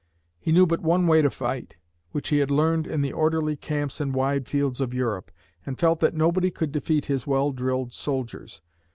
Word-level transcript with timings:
He 0.39 0.51
knew 0.51 0.65
but 0.65 0.81
one 0.81 1.05
way 1.05 1.21
to 1.21 1.29
fight, 1.29 1.77
which 2.11 2.29
he 2.29 2.37
had 2.37 2.49
learned 2.49 2.87
in 2.87 3.01
the 3.03 3.11
orderly 3.13 3.55
camps 3.55 4.01
and 4.01 4.15
wide 4.15 4.47
fields 4.47 4.81
of 4.81 4.95
Europe, 4.95 5.29
and 5.63 5.77
felt 5.77 5.99
that 5.99 6.15
nobody 6.15 6.49
could 6.49 6.71
defeat 6.71 7.05
his 7.05 7.27
well 7.27 7.51
drilled 7.51 7.93
soldiers. 7.93 8.61